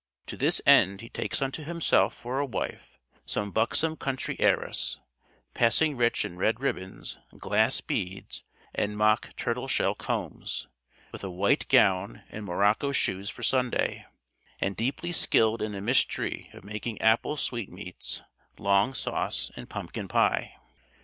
To 0.25 0.35
this 0.35 0.63
end 0.65 1.01
he 1.01 1.09
takes 1.09 1.43
unto 1.43 1.63
himself 1.63 2.15
for 2.15 2.39
a 2.39 2.45
wife 2.47 2.97
some 3.23 3.51
buxom 3.51 3.95
country 3.95 4.35
heiress, 4.39 4.99
passing 5.53 5.95
rich 5.95 6.25
in 6.25 6.37
red 6.37 6.59
ribbons, 6.59 7.19
glass 7.37 7.81
beads, 7.81 8.43
and 8.73 8.97
mock 8.97 9.29
tortoiseshell 9.37 9.93
combs, 9.93 10.65
with 11.11 11.23
a 11.23 11.29
white 11.29 11.67
gown 11.67 12.23
and 12.31 12.47
morocco 12.47 12.91
shoes 12.91 13.29
for 13.29 13.43
Sunday, 13.43 14.07
and 14.59 14.75
deeply 14.75 15.11
skilled 15.11 15.61
in 15.61 15.71
the 15.73 15.81
mystery 15.81 16.49
of 16.51 16.63
making 16.63 16.99
apple 16.99 17.37
sweetmeats, 17.37 18.23
long 18.57 18.95
sauce, 18.95 19.51
and 19.55 19.69
pumpkin 19.69 20.07
pie. 20.07 20.57